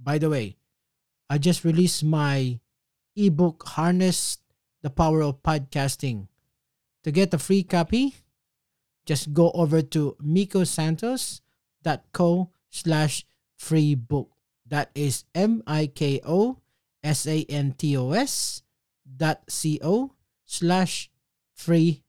By 0.00 0.18
the 0.18 0.30
way, 0.30 0.56
I 1.28 1.38
just 1.38 1.64
released 1.64 2.04
my 2.04 2.60
ebook 3.16 3.64
Harness 3.66 4.38
the 4.82 4.90
Power 4.90 5.22
of 5.22 5.42
Podcasting. 5.42 6.28
To 7.04 7.10
get 7.10 7.34
a 7.34 7.38
free 7.38 7.62
copy, 7.62 8.16
just 9.06 9.32
go 9.32 9.50
over 9.52 9.80
to 9.82 10.16
mikosantos.co 10.22 12.50
slash 12.70 13.24
free 13.56 13.94
book. 13.94 14.30
That 14.66 14.90
is 14.94 15.24
M-I-K-O 15.34 16.58
S-A-N-T-O-S 17.06 18.62
dot 19.06 19.38
C-O 19.48 20.12
slash 20.44 21.10
free 21.54 22.02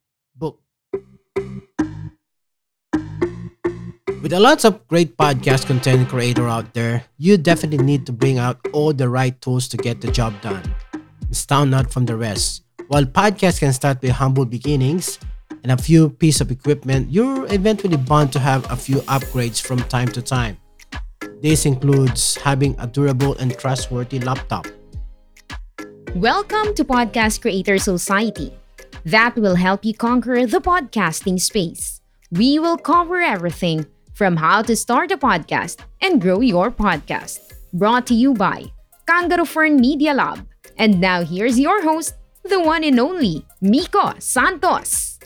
With 4.18 4.32
a 4.32 4.40
lots 4.40 4.64
of 4.64 4.82
great 4.88 5.16
podcast 5.16 5.66
content 5.66 6.08
creator 6.08 6.48
out 6.48 6.74
there, 6.74 7.04
you 7.18 7.38
definitely 7.38 7.84
need 7.86 8.04
to 8.06 8.12
bring 8.12 8.36
out 8.36 8.58
all 8.72 8.92
the 8.92 9.08
right 9.08 9.40
tools 9.40 9.68
to 9.68 9.76
get 9.76 10.00
the 10.00 10.10
job 10.10 10.34
done. 10.42 10.74
Stand 11.30 11.72
out 11.72 11.92
from 11.92 12.04
the 12.04 12.16
rest. 12.16 12.64
While 12.88 13.04
podcasts 13.04 13.60
can 13.60 13.72
start 13.72 14.02
with 14.02 14.10
humble 14.10 14.44
beginnings 14.44 15.20
and 15.62 15.70
a 15.70 15.76
few 15.76 16.10
pieces 16.10 16.40
of 16.40 16.50
equipment, 16.50 17.12
you're 17.12 17.46
eventually 17.54 17.96
bound 17.96 18.32
to 18.32 18.40
have 18.40 18.68
a 18.72 18.76
few 18.76 18.96
upgrades 19.06 19.62
from 19.62 19.78
time 19.86 20.08
to 20.08 20.20
time. 20.20 20.58
This 21.40 21.64
includes 21.64 22.34
having 22.42 22.74
a 22.80 22.88
durable 22.88 23.38
and 23.38 23.56
trustworthy 23.56 24.18
laptop. 24.18 24.66
Welcome 26.16 26.74
to 26.74 26.82
Podcast 26.82 27.40
Creator 27.40 27.78
Society. 27.78 28.52
That 29.04 29.36
will 29.36 29.54
help 29.54 29.84
you 29.84 29.94
conquer 29.94 30.44
the 30.44 30.58
podcasting 30.58 31.38
space. 31.38 32.00
We 32.32 32.58
will 32.58 32.78
cover 32.78 33.22
everything 33.22 33.86
from 34.18 34.34
how 34.34 34.60
to 34.60 34.74
start 34.74 35.14
a 35.14 35.16
podcast 35.16 35.86
and 36.02 36.20
grow 36.20 36.40
your 36.40 36.74
podcast. 36.74 37.54
Brought 37.72 38.04
to 38.10 38.14
you 38.18 38.34
by 38.34 38.66
Kangaroo 39.06 39.46
Firm 39.46 39.78
Media 39.78 40.12
Lab. 40.12 40.42
And 40.76 41.00
now 41.00 41.22
here's 41.22 41.54
your 41.54 41.80
host, 41.86 42.18
the 42.42 42.58
one 42.58 42.82
and 42.82 42.98
only 42.98 43.46
Miko 43.62 44.18
Santos. 44.18 45.20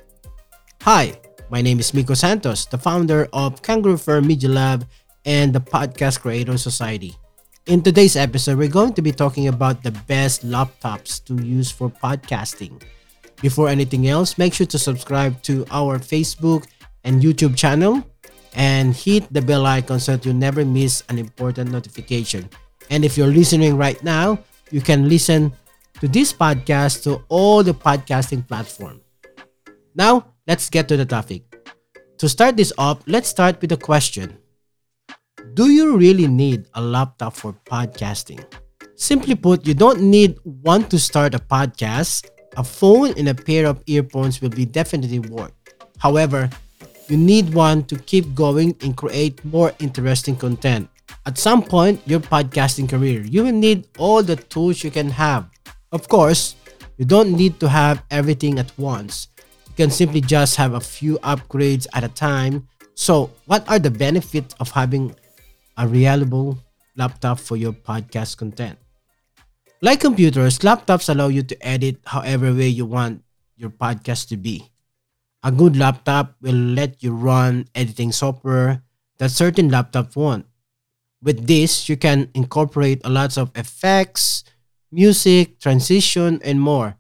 Hi, 0.83 1.17
my 1.49 1.62
name 1.62 1.81
is 1.81 1.95
Miko 1.95 2.12
Santos, 2.12 2.67
the 2.67 2.77
founder 2.77 3.33
of 3.33 3.62
Kangaroo 3.62 3.97
Firm 3.97 4.27
Media 4.27 4.51
Lab 4.51 4.84
and 5.25 5.55
the 5.55 5.61
Podcast 5.65 6.21
Creator 6.21 6.59
Society. 6.59 7.17
In 7.65 7.81
today's 7.81 8.17
episode, 8.17 8.59
we're 8.59 8.69
going 8.69 8.93
to 8.93 9.01
be 9.01 9.12
talking 9.12 9.49
about 9.49 9.83
the 9.83 9.93
best 10.05 10.45
laptops 10.45 11.25
to 11.25 11.41
use 11.43 11.71
for 11.71 11.89
podcasting. 11.89 12.83
Before 13.41 13.71
anything 13.71 14.09
else, 14.09 14.37
make 14.37 14.53
sure 14.53 14.67
to 14.67 14.79
subscribe 14.79 15.41
to 15.49 15.65
our 15.71 15.99
Facebook 15.99 16.67
and 17.05 17.23
YouTube 17.23 17.56
channel 17.56 18.05
and 18.55 18.95
hit 18.95 19.33
the 19.33 19.41
bell 19.41 19.67
icon 19.67 20.00
so 20.00 20.17
that 20.17 20.27
you 20.27 20.33
never 20.33 20.64
miss 20.64 21.03
an 21.08 21.19
important 21.19 21.70
notification. 21.70 22.48
And 22.91 23.05
if 23.05 23.17
you're 23.17 23.33
listening 23.33 23.77
right 23.77 24.03
now, 24.03 24.39
you 24.70 24.81
can 24.81 25.09
listen 25.09 25.53
to 26.00 26.09
this 26.09 26.33
podcast 26.33 27.03
to 27.05 27.22
all 27.28 27.62
the 27.62 27.75
podcasting 27.75 28.47
platform. 28.47 29.00
Now, 29.94 30.27
let's 30.47 30.69
get 30.69 30.88
to 30.88 30.97
the 30.97 31.06
topic. 31.06 31.44
To 32.19 32.28
start 32.28 32.56
this 32.56 32.72
off, 32.78 33.03
let's 33.06 33.28
start 33.28 33.60
with 33.60 33.72
a 33.72 33.77
question. 33.77 34.38
Do 35.54 35.71
you 35.71 35.97
really 35.97 36.27
need 36.27 36.66
a 36.75 36.81
laptop 36.81 37.34
for 37.34 37.53
podcasting? 37.66 38.44
Simply 38.97 39.34
put, 39.34 39.66
you 39.66 39.75
don't 39.75 40.00
need 40.00 40.38
one 40.44 40.88
to 40.88 40.98
start 40.98 41.34
a 41.34 41.38
podcast. 41.38 42.28
A 42.56 42.65
phone 42.65 43.12
and 43.19 43.28
a 43.28 43.34
pair 43.34 43.66
of 43.66 43.82
earphones 43.87 44.41
will 44.41 44.50
be 44.50 44.65
definitely 44.65 45.19
work. 45.19 45.53
However, 45.98 46.48
you 47.09 47.17
need 47.17 47.53
one 47.55 47.85
to 47.85 47.97
keep 47.97 48.35
going 48.35 48.77
and 48.83 48.97
create 48.97 49.45
more 49.45 49.73
interesting 49.79 50.37
content. 50.37 50.89
At 51.27 51.39
some 51.39 51.63
point, 51.63 52.01
your 52.07 52.21
podcasting 52.21 52.89
career, 52.89 53.23
you 53.23 53.45
will 53.45 53.53
need 53.53 53.87
all 53.99 54.23
the 54.23 54.37
tools 54.37 54.83
you 54.83 54.91
can 54.91 55.11
have. 55.11 55.49
Of 55.93 56.09
course, 56.09 56.57
you 56.97 57.05
don't 57.05 57.33
need 57.33 57.61
to 57.61 57.69
have 57.69 58.03
everything 58.11 58.59
at 58.59 58.73
once. 58.79 59.29
You 59.69 59.75
can 59.77 59.91
simply 59.91 60.21
just 60.21 60.57
have 60.57 60.75
a 60.75 60.81
few 60.81 61.19
upgrades 61.21 61.87
at 61.95 62.05
a 62.05 62.09
time. 62.09 62.69
So, 62.95 63.31
what 63.47 63.69
are 63.69 63.79
the 63.79 63.91
benefits 63.91 64.55
of 64.61 64.71
having 64.71 65.15
a 65.77 65.87
reliable 65.87 66.59
laptop 66.97 67.41
for 67.41 67.57
your 67.57 67.73
podcast 67.73 68.37
content? 68.37 68.79
Like 69.81 70.01
computers, 70.01 70.61
laptops 70.61 71.09
allow 71.09 71.29
you 71.29 71.43
to 71.43 71.57
edit 71.67 71.99
however 72.07 72.55
way 72.55 72.69
you 72.69 72.87
want 72.87 73.23
your 73.57 73.71
podcast 73.71 74.29
to 74.29 74.37
be. 74.37 74.72
A 75.42 75.50
good 75.50 75.76
laptop 75.76 76.36
will 76.41 76.54
let 76.54 77.03
you 77.03 77.12
run 77.12 77.66
editing 77.75 78.12
software 78.12 78.82
that 79.19 79.32
certain 79.32 79.70
laptops 79.70 80.14
won't. 80.14 80.47
With 81.20 81.47
this, 81.47 81.88
you 81.88 81.97
can 81.97 82.30
incorporate 82.34 83.00
a 83.04 83.10
lot 83.10 83.36
of 83.36 83.50
effects, 83.56 84.44
music, 84.92 85.58
transition, 85.58 86.41
and 86.44 86.60
more. 86.60 86.97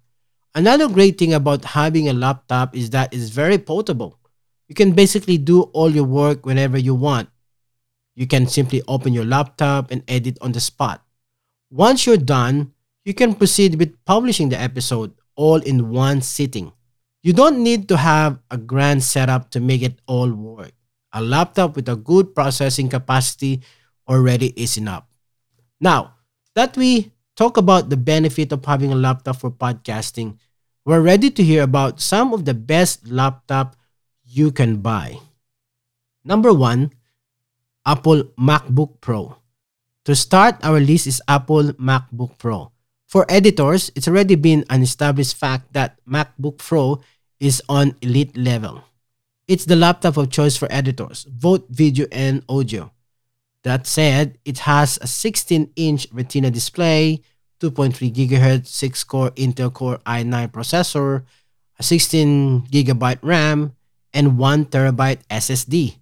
Another 0.54 0.88
great 0.88 1.18
thing 1.18 1.32
about 1.32 1.64
having 1.64 2.08
a 2.08 2.12
laptop 2.12 2.76
is 2.76 2.90
that 2.90 3.14
it's 3.14 3.30
very 3.30 3.58
portable. 3.58 4.18
You 4.68 4.74
can 4.74 4.92
basically 4.92 5.38
do 5.38 5.62
all 5.72 5.90
your 5.90 6.04
work 6.04 6.44
whenever 6.44 6.78
you 6.78 6.94
want. 6.94 7.28
You 8.14 8.26
can 8.26 8.46
simply 8.46 8.82
open 8.88 9.12
your 9.12 9.24
laptop 9.24 9.90
and 9.90 10.02
edit 10.08 10.36
on 10.40 10.52
the 10.52 10.60
spot. 10.60 11.02
Once 11.70 12.06
you're 12.06 12.16
done, 12.16 12.72
you 13.04 13.14
can 13.14 13.34
proceed 13.34 13.76
with 13.76 14.04
publishing 14.04 14.48
the 14.48 14.60
episode 14.60 15.14
all 15.36 15.60
in 15.62 15.90
one 15.90 16.20
sitting. 16.20 16.72
You 17.22 17.32
don't 17.32 17.62
need 17.62 17.86
to 17.88 17.96
have 17.96 18.42
a 18.50 18.58
grand 18.58 19.02
setup 19.02 19.50
to 19.54 19.60
make 19.60 19.82
it 19.82 20.02
all 20.10 20.30
work. 20.30 20.74
A 21.14 21.22
laptop 21.22 21.76
with 21.76 21.88
a 21.88 21.94
good 21.94 22.34
processing 22.34 22.88
capacity 22.88 23.62
already 24.08 24.50
is 24.58 24.76
enough. 24.76 25.06
Now, 25.78 26.18
that 26.54 26.76
we 26.76 27.12
talk 27.36 27.56
about 27.56 27.90
the 27.90 27.96
benefit 27.96 28.50
of 28.50 28.64
having 28.64 28.90
a 28.90 28.98
laptop 28.98 29.38
for 29.38 29.50
podcasting, 29.50 30.38
we're 30.84 31.00
ready 31.00 31.30
to 31.30 31.44
hear 31.44 31.62
about 31.62 32.00
some 32.00 32.34
of 32.34 32.44
the 32.44 32.54
best 32.54 33.06
laptop 33.06 33.76
you 34.24 34.50
can 34.50 34.82
buy. 34.82 35.18
Number 36.24 36.52
1, 36.52 36.90
Apple 37.86 38.34
MacBook 38.34 39.00
Pro. 39.00 39.36
To 40.06 40.14
start, 40.16 40.58
our 40.64 40.80
list 40.80 41.06
is 41.06 41.22
Apple 41.28 41.72
MacBook 41.78 42.36
Pro. 42.38 42.72
For 43.06 43.26
editors, 43.28 43.92
it's 43.94 44.08
already 44.08 44.34
been 44.34 44.64
an 44.70 44.82
established 44.82 45.36
fact 45.36 45.72
that 45.74 46.00
MacBook 46.08 46.58
Pro 46.58 46.98
is 47.42 47.60
on 47.68 47.96
elite 48.00 48.36
level. 48.36 48.84
It's 49.48 49.64
the 49.64 49.74
laptop 49.74 50.16
of 50.16 50.30
choice 50.30 50.56
for 50.56 50.70
editors, 50.70 51.24
both 51.24 51.66
video 51.68 52.06
and 52.12 52.44
audio. 52.48 52.92
That 53.64 53.84
said, 53.86 54.38
it 54.44 54.60
has 54.60 54.96
a 54.98 55.06
16-inch 55.06 56.06
Retina 56.12 56.52
display, 56.52 57.20
2.3 57.60 58.14
GHz 58.14 58.70
6-core 58.70 59.32
Intel 59.32 59.74
Core 59.74 59.98
i9 60.06 60.52
processor, 60.52 61.24
a 61.78 61.82
16 61.82 62.68
GB 62.70 63.18
RAM, 63.22 63.74
and 64.14 64.38
1 64.38 64.66
TB 64.66 65.18
SSD. 65.28 65.96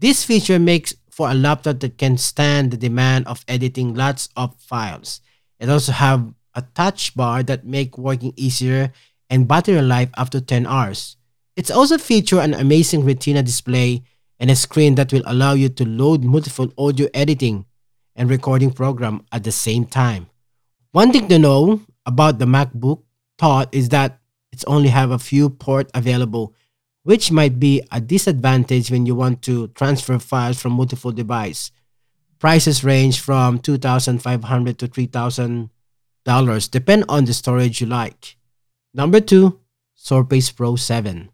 This 0.00 0.24
feature 0.24 0.58
makes 0.58 0.96
for 1.10 1.30
a 1.30 1.34
laptop 1.34 1.78
that 1.80 1.96
can 1.96 2.18
stand 2.18 2.72
the 2.72 2.76
demand 2.76 3.28
of 3.28 3.44
editing 3.46 3.94
lots 3.94 4.30
of 4.36 4.58
files. 4.58 5.20
It 5.60 5.68
also 5.68 5.92
have 5.92 6.34
a 6.54 6.62
touch 6.74 7.14
bar 7.14 7.44
that 7.44 7.64
make 7.64 7.96
working 7.96 8.32
easier 8.34 8.92
and 9.32 9.48
battery 9.48 9.80
life 9.80 10.10
to 10.30 10.40
10 10.42 10.66
hours. 10.66 11.16
It's 11.56 11.70
also 11.70 11.96
feature 11.96 12.38
an 12.38 12.52
amazing 12.52 13.02
retina 13.02 13.42
display 13.42 14.02
and 14.38 14.50
a 14.50 14.54
screen 14.54 14.94
that 14.96 15.10
will 15.10 15.22
allow 15.24 15.54
you 15.54 15.70
to 15.70 15.86
load 15.86 16.22
multiple 16.22 16.70
audio 16.76 17.08
editing 17.14 17.64
and 18.14 18.28
recording 18.28 18.70
program 18.70 19.24
at 19.32 19.42
the 19.42 19.50
same 19.50 19.86
time. 19.86 20.26
One 20.92 21.12
thing 21.12 21.28
to 21.28 21.38
know 21.38 21.80
about 22.04 22.38
the 22.38 22.44
MacBook 22.44 23.04
thought 23.38 23.74
is 23.74 23.88
that 23.88 24.20
it's 24.52 24.64
only 24.64 24.90
have 24.90 25.10
a 25.10 25.18
few 25.18 25.48
port 25.48 25.90
available, 25.94 26.54
which 27.02 27.32
might 27.32 27.58
be 27.58 27.82
a 27.90 28.02
disadvantage 28.02 28.90
when 28.90 29.06
you 29.06 29.14
want 29.14 29.40
to 29.42 29.68
transfer 29.68 30.18
files 30.18 30.60
from 30.60 30.72
multiple 30.72 31.10
devices. 31.10 31.72
Prices 32.38 32.84
range 32.84 33.20
from 33.20 33.60
2,500 33.60 34.78
to 34.78 34.88
$3,000 34.88 36.70
depend 36.70 37.04
on 37.08 37.24
the 37.24 37.32
storage 37.32 37.80
you 37.80 37.86
like. 37.86 38.36
Number 38.94 39.20
2, 39.20 39.58
Surface 39.94 40.52
Pro 40.52 40.76
7. 40.76 41.30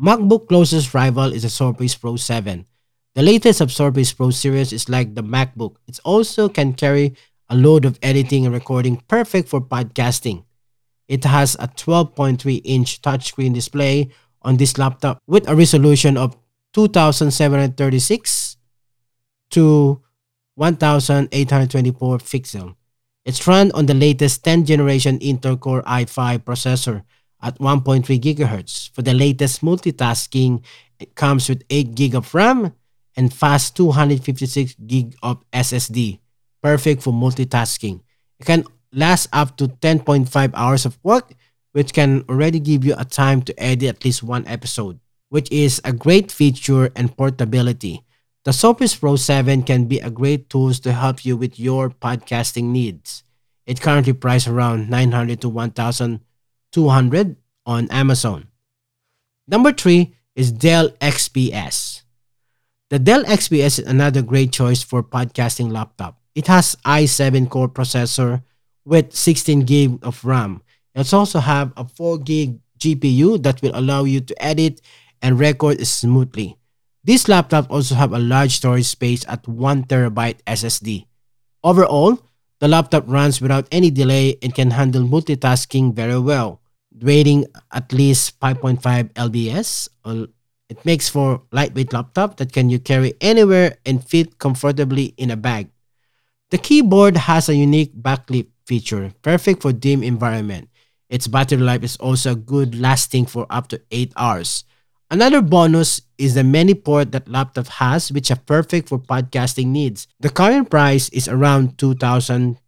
MacBook 0.00 0.46
closest 0.48 0.94
rival 0.94 1.32
is 1.32 1.42
the 1.42 1.50
Surface 1.50 1.96
Pro 1.96 2.14
7. 2.14 2.66
The 3.14 3.22
latest 3.22 3.60
of 3.60 3.72
Surface 3.72 4.12
Pro 4.12 4.30
series 4.30 4.72
is 4.72 4.88
like 4.88 5.14
the 5.14 5.22
MacBook. 5.22 5.76
It 5.88 5.98
also 6.04 6.48
can 6.48 6.72
carry 6.72 7.16
a 7.48 7.56
load 7.56 7.84
of 7.84 7.98
editing 8.00 8.44
and 8.44 8.54
recording 8.54 9.02
perfect 9.08 9.48
for 9.48 9.60
podcasting. 9.60 10.44
It 11.08 11.24
has 11.24 11.56
a 11.56 11.66
12.3 11.66 12.60
inch 12.64 13.02
touchscreen 13.02 13.54
display 13.54 14.10
on 14.42 14.56
this 14.56 14.78
laptop 14.78 15.20
with 15.26 15.48
a 15.48 15.56
resolution 15.56 16.16
of 16.16 16.36
2736 16.74 18.56
to 19.50 20.00
1824 20.54 22.18
pixel. 22.18 22.76
It's 23.24 23.46
run 23.46 23.72
on 23.72 23.86
the 23.86 23.94
latest 23.94 24.44
10th 24.44 24.66
generation 24.66 25.18
Intel 25.18 25.58
Core 25.58 25.82
i5 25.84 26.44
processor 26.44 27.04
at 27.40 27.58
1.3 27.58 28.04
GHz. 28.04 28.90
For 28.92 29.00
the 29.00 29.14
latest 29.14 29.62
multitasking, 29.62 30.62
it 31.00 31.14
comes 31.14 31.48
with 31.48 31.64
8 31.70 31.94
GB 31.94 32.14
of 32.14 32.34
RAM 32.34 32.74
and 33.16 33.32
fast 33.32 33.76
256 33.76 34.74
gig 34.86 35.16
of 35.22 35.42
SSD, 35.52 36.18
perfect 36.62 37.02
for 37.02 37.14
multitasking. 37.14 38.00
It 38.40 38.44
can 38.44 38.64
last 38.92 39.28
up 39.32 39.56
to 39.56 39.68
10.5 39.68 40.28
hours 40.52 40.84
of 40.84 40.98
work, 41.02 41.32
which 41.72 41.94
can 41.94 42.24
already 42.28 42.60
give 42.60 42.84
you 42.84 42.94
a 42.98 43.06
time 43.06 43.40
to 43.42 43.54
edit 43.56 43.88
at 43.88 44.04
least 44.04 44.22
one 44.22 44.46
episode, 44.46 45.00
which 45.30 45.50
is 45.50 45.80
a 45.82 45.94
great 45.94 46.30
feature 46.30 46.90
and 46.94 47.16
portability. 47.16 48.04
The 48.44 48.52
Surface 48.52 48.94
Pro 48.94 49.16
7 49.16 49.62
can 49.62 49.86
be 49.86 50.00
a 50.00 50.10
great 50.10 50.50
tool 50.50 50.74
to 50.74 50.92
help 50.92 51.24
you 51.24 51.34
with 51.34 51.58
your 51.58 51.88
podcasting 51.88 52.64
needs. 52.64 53.24
It 53.64 53.80
currently 53.80 54.12
priced 54.12 54.46
around 54.46 54.90
900 54.90 55.40
to 55.40 55.48
1200 55.48 57.36
on 57.64 57.90
Amazon. 57.90 58.48
Number 59.48 59.72
3 59.72 60.14
is 60.36 60.52
Dell 60.52 60.90
XPS. 61.00 62.02
The 62.90 62.98
Dell 62.98 63.24
XPS 63.24 63.78
is 63.78 63.86
another 63.86 64.20
great 64.20 64.52
choice 64.52 64.82
for 64.82 65.02
podcasting 65.02 65.72
laptop. 65.72 66.20
It 66.34 66.46
has 66.48 66.76
i7 66.84 67.48
core 67.48 67.70
processor 67.70 68.42
with 68.84 69.14
16 69.14 69.60
gig 69.60 69.98
of 70.02 70.22
RAM. 70.22 70.60
It 70.94 71.14
also 71.14 71.40
have 71.40 71.72
a 71.78 71.88
4 71.88 72.18
gig 72.18 72.60
GPU 72.78 73.42
that 73.42 73.62
will 73.62 73.72
allow 73.74 74.04
you 74.04 74.20
to 74.20 74.34
edit 74.44 74.82
and 75.22 75.40
record 75.40 75.80
smoothly. 75.86 76.58
This 77.04 77.28
laptop 77.28 77.70
also 77.70 77.94
have 77.94 78.12
a 78.12 78.18
large 78.18 78.56
storage 78.56 78.86
space 78.88 79.24
at 79.28 79.46
1 79.46 79.84
terabyte 79.84 80.40
SSD. 80.46 81.06
Overall, 81.62 82.18
the 82.60 82.68
laptop 82.68 83.04
runs 83.06 83.40
without 83.40 83.68
any 83.70 83.90
delay 83.90 84.36
and 84.42 84.54
can 84.54 84.70
handle 84.72 85.04
multitasking 85.04 85.94
very 85.94 86.18
well, 86.18 86.60
rating 87.00 87.44
at 87.72 87.92
least 87.92 88.40
5.5 88.40 88.80
lbs 89.12 89.88
it 90.68 90.84
makes 90.84 91.08
for 91.08 91.42
lightweight 91.52 91.92
laptop 91.92 92.36
that 92.36 92.52
can 92.52 92.70
you 92.70 92.78
carry 92.78 93.14
anywhere 93.20 93.76
and 93.84 94.02
fit 94.02 94.38
comfortably 94.38 95.14
in 95.16 95.30
a 95.30 95.36
bag. 95.36 95.68
The 96.50 96.58
keyboard 96.58 97.16
has 97.16 97.48
a 97.48 97.54
unique 97.54 97.94
backlit 97.94 98.48
feature, 98.66 99.12
perfect 99.22 99.62
for 99.62 99.72
dim 99.72 100.02
environment. 100.02 100.68
Its 101.08 101.26
battery 101.26 101.60
life 101.60 101.82
is 101.82 101.96
also 101.98 102.34
good 102.34 102.74
lasting 102.74 103.26
for 103.26 103.46
up 103.50 103.68
to 103.68 103.80
8 103.90 104.12
hours. 104.16 104.64
Another 105.14 105.42
bonus 105.42 106.02
is 106.18 106.34
the 106.34 106.42
many 106.42 106.74
port 106.74 107.12
that 107.12 107.30
laptop 107.30 107.68
has 107.78 108.10
which 108.10 108.32
are 108.32 108.42
perfect 108.50 108.88
for 108.88 108.98
podcasting 108.98 109.70
needs. 109.70 110.08
The 110.18 110.28
current 110.28 110.74
price 110.74 111.08
is 111.10 111.28
around 111.28 111.78
$2,000. 111.78 112.58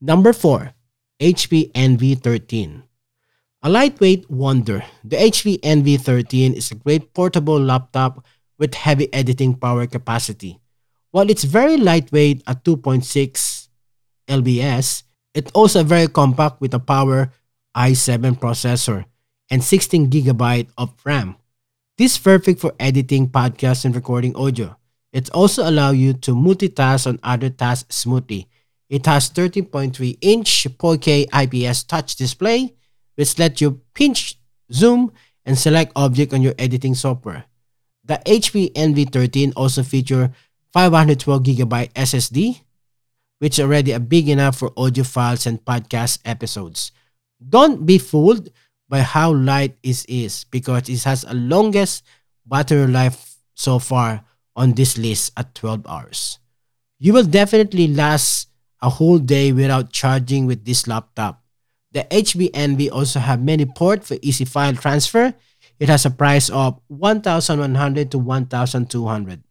Number 0.00 0.32
4, 0.32 0.70
HP 1.18 1.72
Envy 1.74 2.14
13. 2.14 2.84
A 3.64 3.68
lightweight 3.68 4.30
wonder, 4.30 4.84
the 5.02 5.16
HP 5.16 5.58
Envy 5.64 5.96
13 5.96 6.54
is 6.54 6.70
a 6.70 6.76
great 6.76 7.12
portable 7.12 7.58
laptop 7.58 8.24
with 8.56 8.78
heavy 8.78 9.12
editing 9.12 9.58
power 9.58 9.88
capacity. 9.88 10.60
While 11.10 11.30
it's 11.30 11.42
very 11.42 11.78
lightweight 11.78 12.44
at 12.46 12.62
2.6 12.62 13.66
lbs, 14.28 15.02
it's 15.34 15.50
also 15.50 15.82
very 15.82 16.06
compact 16.06 16.60
with 16.60 16.72
a 16.74 16.78
power 16.78 17.32
i7 17.74 18.38
processor 18.38 19.04
and 19.50 19.62
16 19.62 20.10
GB 20.10 20.68
of 20.76 20.94
RAM. 21.04 21.36
This 21.96 22.12
is 22.12 22.18
perfect 22.18 22.60
for 22.60 22.74
editing 22.78 23.28
podcasts 23.28 23.84
and 23.84 23.94
recording 23.94 24.36
audio. 24.36 24.76
It 25.12 25.30
also 25.30 25.68
allows 25.68 25.96
you 25.96 26.12
to 26.14 26.34
multitask 26.34 27.06
on 27.06 27.18
other 27.22 27.50
tasks 27.50 27.96
smoothly. 27.96 28.48
It 28.88 29.06
has 29.06 29.30
13.3 29.30 30.18
inch 30.20 30.66
4K 30.78 31.26
IPS 31.32 31.84
touch 31.84 32.16
display 32.16 32.74
which 33.18 33.36
let 33.36 33.60
you 33.60 33.82
pinch, 33.94 34.38
zoom, 34.72 35.10
and 35.44 35.58
select 35.58 35.90
object 35.96 36.32
on 36.32 36.40
your 36.40 36.54
editing 36.56 36.94
software. 36.94 37.46
The 38.04 38.22
HP 38.24 38.70
Envy 38.76 39.06
13 39.06 39.52
also 39.56 39.82
feature 39.82 40.30
512GB 40.72 41.92
SSD, 41.94 42.60
which 43.40 43.58
is 43.58 43.64
already 43.64 43.98
big 43.98 44.28
enough 44.28 44.56
for 44.56 44.72
audio 44.76 45.02
files 45.02 45.46
and 45.46 45.58
podcast 45.64 46.20
episodes. 46.24 46.92
Don't 47.42 47.84
be 47.84 47.98
fooled 47.98 48.50
by 48.88 49.00
how 49.00 49.32
light 49.32 49.76
it 49.82 50.04
is 50.08 50.44
because 50.44 50.88
it 50.88 51.02
has 51.04 51.24
a 51.24 51.34
longest 51.34 52.04
battery 52.46 52.86
life 52.86 53.36
so 53.54 53.78
far 53.78 54.24
on 54.56 54.72
this 54.72 54.96
list 54.96 55.32
at 55.36 55.54
12 55.54 55.86
hours. 55.86 56.38
You 56.98 57.12
will 57.12 57.24
definitely 57.24 57.88
last 57.88 58.48
a 58.80 58.88
whole 58.88 59.18
day 59.18 59.52
without 59.52 59.92
charging 59.92 60.46
with 60.46 60.64
this 60.64 60.86
laptop 60.86 61.42
the 61.92 62.04
HP 62.04 62.50
Envy 62.52 62.90
also 62.90 63.20
have 63.20 63.42
many 63.42 63.64
ports 63.64 64.08
for 64.08 64.16
easy 64.20 64.44
file 64.44 64.74
transfer. 64.74 65.34
It 65.80 65.88
has 65.88 66.04
a 66.04 66.10
price 66.10 66.50
of 66.50 66.80
1,100 66.88 68.10
to 68.10 68.18
1,200. 68.18 69.42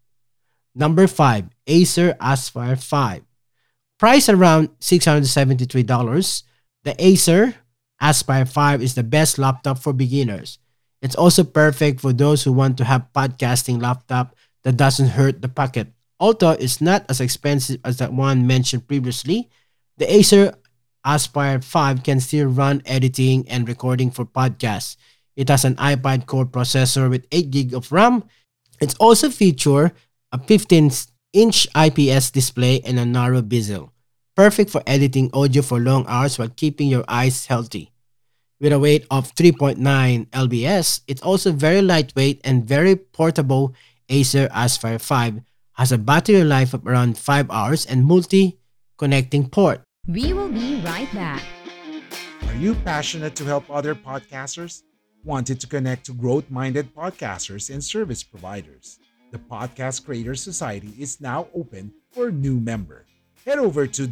Number 0.75 1.07
5, 1.07 1.45
Acer 1.65 2.15
Aspire 2.19 2.75
5. 2.75 3.23
Price 3.97 4.29
around 4.29 4.69
$673. 4.79 6.43
The 6.83 6.95
Acer 7.03 7.55
Aspire 7.99 8.45
5 8.45 8.81
is 8.81 8.95
the 8.95 9.03
best 9.03 9.37
laptop 9.37 9.79
for 9.79 9.93
beginners. 9.93 10.59
It's 11.01 11.15
also 11.15 11.43
perfect 11.43 12.01
for 12.01 12.13
those 12.13 12.43
who 12.43 12.51
want 12.51 12.77
to 12.77 12.85
have 12.85 13.07
podcasting 13.13 13.81
laptop 13.81 14.35
that 14.63 14.77
doesn't 14.77 15.09
hurt 15.09 15.41
the 15.41 15.49
pocket. 15.49 15.87
Although 16.19 16.51
it's 16.51 16.81
not 16.81 17.05
as 17.09 17.21
expensive 17.21 17.79
as 17.85 17.97
that 17.97 18.13
one 18.13 18.47
mentioned 18.47 18.87
previously, 18.87 19.49
the 19.97 20.11
Acer 20.11 20.53
Aspire 21.05 21.61
5 21.61 22.03
can 22.03 22.19
still 22.19 22.47
run 22.47 22.81
editing 22.85 23.47
and 23.47 23.67
recording 23.67 24.11
for 24.11 24.25
podcasts. 24.25 24.97
It 25.35 25.49
has 25.49 25.63
an 25.65 25.75
iPad 25.75 26.25
core 26.25 26.45
processor 26.45 27.09
with 27.09 27.27
8 27.31 27.51
GB 27.51 27.73
of 27.73 27.91
RAM. 27.91 28.23
It 28.81 28.95
also 28.99 29.29
features 29.29 29.91
a 30.31 30.39
15-inch 30.39 31.67
IPS 31.75 32.31
display 32.31 32.81
and 32.81 32.99
a 32.99 33.05
narrow 33.05 33.41
bezel, 33.41 33.93
perfect 34.35 34.69
for 34.71 34.81
editing 34.85 35.29
audio 35.33 35.61
for 35.61 35.79
long 35.79 36.05
hours 36.07 36.37
while 36.37 36.49
keeping 36.49 36.89
your 36.89 37.05
eyes 37.07 37.45
healthy. 37.45 37.91
With 38.59 38.73
a 38.73 38.79
weight 38.79 39.05
of 39.11 39.35
3.9 39.35 39.77
lbs, 39.77 41.01
it's 41.07 41.21
also 41.21 41.51
very 41.51 41.79
lightweight 41.83 42.41
and 42.43 42.65
very 42.65 42.95
portable. 42.95 43.75
Acer 44.09 44.49
Aspire 44.51 44.97
5 44.97 45.41
has 45.73 45.91
a 45.91 45.97
battery 45.99 46.43
life 46.43 46.73
of 46.73 46.87
around 46.87 47.19
5 47.19 47.51
hours 47.51 47.85
and 47.85 48.03
multi-connecting 48.03 49.49
port. 49.49 49.83
We 50.07 50.33
will 50.33 50.49
be 50.49 50.81
right 50.81 51.13
back. 51.13 51.43
Are 52.47 52.55
you 52.55 52.73
passionate 52.73 53.35
to 53.35 53.45
help 53.45 53.69
other 53.69 53.93
podcasters? 53.93 54.81
Wanted 55.23 55.59
to 55.59 55.67
connect 55.67 56.07
to 56.07 56.13
growth 56.13 56.49
minded 56.49 56.95
podcasters 56.95 57.69
and 57.69 57.83
service 57.83 58.23
providers? 58.23 58.97
The 59.31 59.37
Podcast 59.37 60.03
Creators 60.03 60.41
Society 60.41 60.93
is 60.97 61.21
now 61.21 61.47
open 61.53 61.93
for 62.11 62.29
a 62.29 62.31
new 62.31 62.59
member. 62.59 63.05
Head 63.45 63.59
over 63.59 63.85
to 63.85 64.07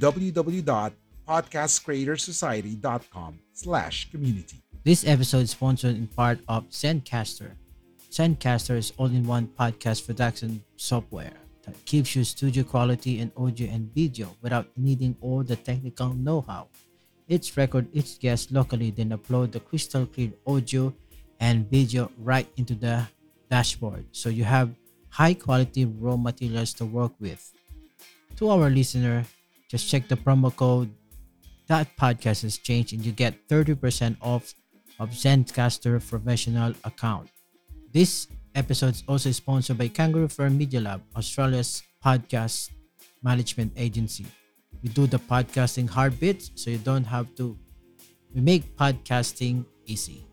www.podcastcreatorsociety.com 1.28 3.40
slash 3.54 4.12
community. 4.12 4.62
This 4.84 5.08
episode 5.08 5.44
is 5.44 5.52
sponsored 5.52 5.96
in 5.96 6.08
part 6.08 6.40
of 6.48 6.70
Zencastr. 6.70 7.52
Zencastr 8.12 8.78
is 8.78 8.94
all-in-one 8.98 9.50
podcast 9.60 10.06
production 10.06 10.64
software 10.78 11.34
that 11.64 11.86
gives 11.86 12.16
you 12.16 12.24
studio 12.24 12.64
quality 12.64 13.20
in 13.20 13.32
audio 13.36 13.70
and 13.72 13.94
video 13.94 14.36
without 14.42 14.68
needing 14.78 15.16
all 15.22 15.44
the 15.44 15.56
technical 15.56 16.14
know-how. 16.14 16.68
It's 17.28 17.58
record 17.58 17.88
its 17.94 18.18
guests 18.18 18.52
locally, 18.52 18.92
then 18.92 19.10
upload 19.10 19.52
the 19.52 19.60
crystal 19.60 20.06
clear 20.06 20.32
audio 20.46 20.94
and 21.40 21.70
video 21.70 22.12
right 22.20 22.48
into 22.56 22.76
the 22.76 23.08
dashboard 23.50 24.06
so 24.12 24.30
you 24.30 24.44
have 24.44 24.70
high 25.10 25.34
quality 25.34 25.86
raw 25.86 26.16
materials 26.16 26.74
to 26.74 26.86
work 26.86 27.14
with. 27.20 27.52
To 28.38 28.50
our 28.50 28.70
listener, 28.70 29.26
just 29.68 29.90
check 29.90 30.08
the 30.08 30.16
promo 30.16 30.56
code 30.56 30.92
that 31.68 31.96
podcast 31.98 32.44
has 32.44 32.58
changed 32.58 32.94
and 32.94 33.06
you 33.06 33.12
get 33.12 33.48
30% 33.48 34.18
off 34.22 34.54
of 35.00 35.10
Zencastr 35.12 36.00
professional 36.08 36.74
account. 36.84 37.30
This 37.92 38.28
episode 38.54 38.96
is 38.96 39.04
also 39.08 39.32
sponsored 39.32 39.78
by 39.78 39.88
Kangaroo 39.88 40.28
Firm 40.28 40.58
Media 40.58 40.80
Lab, 40.80 41.02
Australia's 41.16 41.84
podcast 42.04 42.70
management 43.24 43.74
agency. 43.76 44.26
We 44.84 44.90
do 44.90 45.08
the 45.08 45.20
podcasting 45.20 45.90
hard 45.90 46.20
bits 46.20 46.52
so 46.56 46.70
you 46.70 46.78
don't 46.78 47.06
have 47.06 47.34
to. 47.36 47.58
We 48.34 48.42
make 48.42 48.76
podcasting 48.78 49.66
easy. 49.86 50.26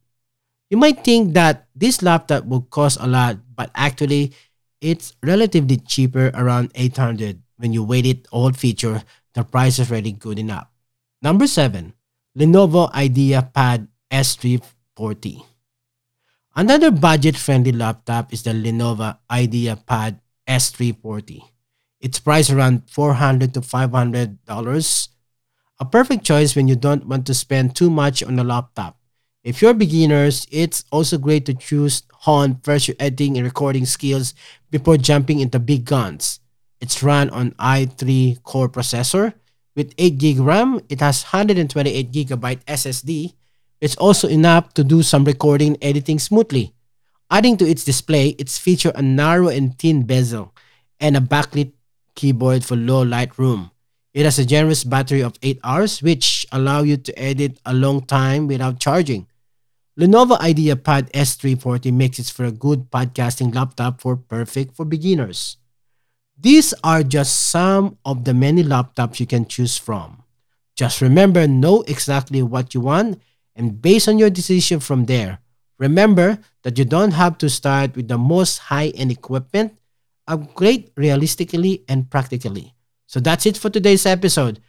You 0.72 0.80
might 0.80 1.04
think 1.04 1.36
that 1.36 1.68
this 1.76 2.00
laptop 2.00 2.48
will 2.48 2.64
cost 2.64 2.96
a 2.96 3.04
lot, 3.04 3.36
but 3.52 3.68
actually 3.76 4.32
it's 4.80 5.12
relatively 5.20 5.76
cheaper 5.76 6.32
around 6.32 6.72
800 6.74 7.44
when 7.60 7.74
you 7.76 7.84
weight 7.84 8.06
it 8.06 8.26
all 8.32 8.56
feature, 8.56 9.04
the 9.34 9.44
price 9.44 9.78
is 9.78 9.90
really 9.90 10.12
good 10.12 10.38
enough. 10.38 10.72
Number 11.20 11.46
7. 11.46 11.92
Lenovo 12.38 12.90
IdeaPad 12.90 13.88
S340. 14.10 15.44
Another 16.56 16.90
budget-friendly 16.90 17.72
laptop 17.72 18.32
is 18.32 18.42
the 18.42 18.56
Lenovo 18.56 19.18
IdeaPad 19.28 20.20
S340. 20.48 21.52
It's 22.00 22.18
priced 22.18 22.48
around 22.48 22.88
400 22.88 23.52
to 23.52 23.60
$500. 23.60 25.08
A 25.78 25.84
perfect 25.84 26.24
choice 26.24 26.56
when 26.56 26.66
you 26.66 26.76
don't 26.76 27.04
want 27.04 27.26
to 27.26 27.34
spend 27.34 27.76
too 27.76 27.90
much 27.90 28.22
on 28.22 28.38
a 28.38 28.44
laptop. 28.44 28.96
If 29.42 29.61
you're 29.61 29.75
beginners, 29.75 30.46
it's 30.52 30.84
also 30.92 31.18
great 31.18 31.46
to 31.46 31.54
choose 31.54 32.04
hone 32.30 32.62
first 32.62 32.87
your 32.87 32.94
editing 33.00 33.37
and 33.37 33.44
recording 33.44 33.87
skills 33.87 34.34
before 34.70 34.96
jumping 34.96 35.40
into 35.40 35.58
big 35.58 35.84
guns. 35.84 36.38
It's 36.80 37.02
run 37.02 37.28
on 37.30 37.50
i3 37.58 38.40
core 38.44 38.68
processor 38.68 39.34
with 39.75 39.94
8 39.99 40.18
gig 40.18 40.38
RAM. 40.38 40.78
It 40.88 41.00
has 41.00 41.25
128 41.34 42.12
gigabyte 42.12 42.62
SSD. 42.66 43.34
It's 43.80 43.96
also 43.96 44.28
enough 44.28 44.75
to 44.75 44.84
do 44.84 45.02
some 45.02 45.25
recording 45.25 45.75
and 45.75 45.82
editing 45.82 46.20
smoothly. 46.20 46.72
Adding 47.28 47.56
to 47.56 47.68
its 47.68 47.82
display, 47.82 48.37
it's 48.38 48.58
feature 48.58 48.92
a 48.94 49.02
narrow 49.02 49.49
and 49.49 49.76
thin 49.76 50.06
bezel 50.06 50.54
and 51.00 51.16
a 51.16 51.20
backlit 51.20 51.72
keyboard 52.14 52.64
for 52.64 52.76
low 52.76 53.02
light 53.02 53.37
room. 53.38 53.72
It 54.14 54.25
has 54.25 54.38
a 54.38 54.46
generous 54.46 54.84
battery 54.84 55.22
of 55.22 55.34
8 55.42 55.58
hours 55.64 56.00
which 56.00 56.46
allow 56.52 56.82
you 56.82 56.96
to 56.96 57.18
edit 57.18 57.58
a 57.66 57.75
long 57.75 58.06
time 58.06 58.46
without 58.46 58.78
charging. 58.78 59.26
Lenovo 59.99 60.38
IdeaPad 60.38 61.12
S340 61.12 61.92
makes 61.92 62.18
it 62.18 62.26
for 62.26 62.46
a 62.46 62.50
good 62.50 62.90
podcasting 62.90 63.54
laptop 63.54 64.00
for 64.00 64.16
perfect 64.16 64.75
for 64.75 64.87
beginners. 64.87 65.58
These 66.38 66.72
are 66.82 67.02
just 67.02 67.50
some 67.50 67.99
of 68.02 68.25
the 68.25 68.32
many 68.32 68.64
laptops 68.64 69.20
you 69.20 69.26
can 69.26 69.44
choose 69.44 69.76
from. 69.76 70.22
Just 70.75 71.02
remember 71.02 71.46
know 71.46 71.82
exactly 71.82 72.42
what 72.42 72.72
you 72.72 72.80
want 72.80 73.20
and 73.54 73.82
based 73.82 74.08
on 74.08 74.18
your 74.18 74.30
decision 74.30 74.80
from 74.80 75.04
there. 75.04 75.40
Remember 75.78 76.38
that 76.62 76.78
you 76.78 76.87
don't 76.87 77.12
have 77.12 77.37
to 77.38 77.50
start 77.50 77.94
with 77.94 78.08
the 78.08 78.16
most 78.16 78.72
high-end 78.72 79.12
equipment. 79.12 79.76
Upgrade 80.26 80.90
realistically 80.96 81.84
and 81.87 82.08
practically. 82.08 82.72
So 83.06 83.20
that's 83.20 83.44
it 83.44 83.58
for 83.58 83.68
today's 83.68 84.06
episode. 84.06 84.61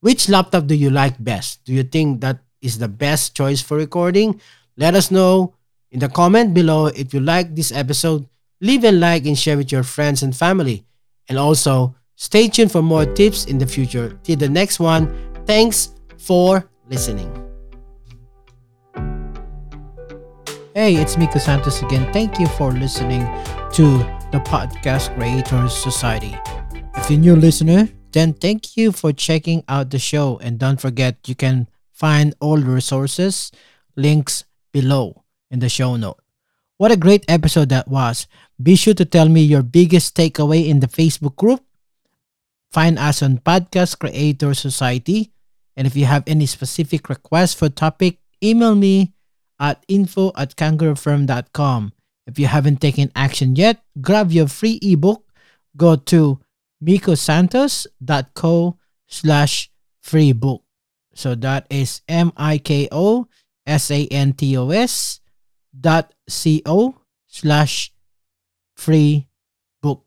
Which 0.00 0.28
laptop 0.28 0.66
do 0.66 0.74
you 0.74 0.90
like 0.90 1.22
best? 1.22 1.64
Do 1.64 1.72
you 1.72 1.84
think 1.84 2.20
that 2.22 2.40
is 2.60 2.78
the 2.78 2.88
best 2.88 3.36
choice 3.36 3.60
for 3.62 3.76
recording? 3.76 4.40
Let 4.76 4.94
us 4.94 5.10
know 5.10 5.54
in 5.90 6.00
the 6.00 6.08
comment 6.08 6.54
below 6.54 6.86
if 6.86 7.12
you 7.12 7.20
like 7.20 7.54
this 7.54 7.72
episode. 7.72 8.26
Leave 8.60 8.84
a 8.84 8.92
like 8.92 9.26
and 9.26 9.38
share 9.38 9.56
with 9.56 9.70
your 9.70 9.82
friends 9.82 10.22
and 10.22 10.34
family. 10.34 10.84
And 11.28 11.38
also, 11.38 11.94
stay 12.16 12.48
tuned 12.48 12.72
for 12.72 12.80
more 12.80 13.04
tips 13.04 13.44
in 13.44 13.58
the 13.58 13.66
future. 13.66 14.18
Till 14.22 14.36
the 14.36 14.48
next 14.48 14.80
one, 14.80 15.12
thanks 15.46 15.92
for 16.16 16.70
listening. 16.88 17.28
Hey, 20.74 20.96
it's 20.96 21.18
Miko 21.18 21.38
Santos 21.38 21.82
again. 21.82 22.10
Thank 22.14 22.38
you 22.38 22.46
for 22.46 22.72
listening 22.72 23.28
to 23.74 23.98
the 24.32 24.40
Podcast 24.40 25.14
Creators 25.16 25.76
Society. 25.76 26.34
If 26.96 27.10
you're 27.10 27.18
a 27.18 27.20
new 27.20 27.36
listener, 27.36 27.90
then 28.12 28.32
thank 28.32 28.76
you 28.78 28.90
for 28.92 29.12
checking 29.12 29.64
out 29.68 29.90
the 29.90 29.98
show. 29.98 30.38
And 30.40 30.58
don't 30.58 30.80
forget, 30.80 31.18
you 31.26 31.34
can 31.34 31.68
find 31.92 32.34
all 32.40 32.56
the 32.56 32.70
resources, 32.70 33.52
links 33.96 34.44
below 34.72 35.24
in 35.50 35.60
the 35.60 35.68
show 35.68 35.96
note. 35.96 36.18
What 36.78 36.90
a 36.90 36.96
great 36.96 37.24
episode 37.28 37.68
that 37.68 37.86
was. 37.86 38.26
Be 38.60 38.74
sure 38.74 38.94
to 38.94 39.04
tell 39.04 39.28
me 39.28 39.42
your 39.42 39.62
biggest 39.62 40.16
takeaway 40.16 40.66
in 40.66 40.80
the 40.80 40.88
Facebook 40.88 41.36
group. 41.36 41.62
Find 42.72 42.98
us 42.98 43.22
on 43.22 43.38
Podcast 43.38 43.98
Creator 43.98 44.54
Society. 44.54 45.30
And 45.76 45.86
if 45.86 45.94
you 45.94 46.06
have 46.06 46.24
any 46.26 46.46
specific 46.46 47.08
requests 47.08 47.54
for 47.54 47.68
topic, 47.68 48.18
email 48.42 48.74
me 48.74 49.14
at 49.60 49.84
info 49.88 50.32
at 50.36 50.56
kangaroofirm.com. 50.56 51.92
If 52.26 52.38
you 52.38 52.46
haven't 52.46 52.80
taken 52.80 53.12
action 53.14 53.56
yet, 53.56 53.82
grab 54.00 54.32
your 54.32 54.48
free 54.48 54.78
ebook. 54.82 55.24
Go 55.76 55.96
to 55.96 56.40
mikosantos.co 56.82 58.78
slash 59.06 59.70
free 60.00 60.32
book. 60.32 60.64
So 61.14 61.34
that 61.36 61.66
is 61.70 62.00
M-I-K-O 62.08 63.28
S-A-N-T-O-S 63.66 65.20
dot 65.72 66.14
C-O 66.28 66.96
slash 67.26 67.92
free 68.76 69.28
book. 69.80 70.04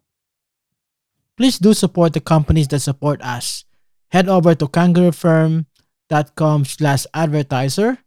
Please 1.37 1.59
do 1.59 1.73
support 1.73 2.13
the 2.13 2.21
companies 2.21 2.67
that 2.69 2.79
support 2.79 3.21
us. 3.21 3.65
Head 4.09 4.29
over 4.29 4.55
to 4.55 4.67
kangaroofirm.com 4.67 6.65
slash 6.65 7.05
advertiser. 7.13 7.97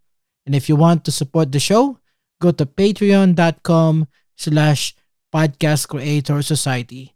And 0.46 0.54
if 0.54 0.68
you 0.68 0.76
want 0.76 1.04
to 1.04 1.12
support 1.12 1.52
the 1.52 1.60
show, 1.60 1.98
go 2.40 2.52
to 2.52 2.64
patreon.com 2.64 4.08
slash 4.36 4.94
podcast 5.34 5.88
creator 5.88 6.40
society. 6.42 7.14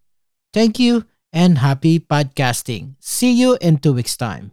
Thank 0.53 0.77
you 0.77 1.05
and 1.33 1.57
happy 1.57 1.99
podcasting. 1.99 2.95
See 2.99 3.33
you 3.33 3.57
in 3.59 3.77
two 3.81 3.93
weeks' 3.93 4.15
time. 4.15 4.52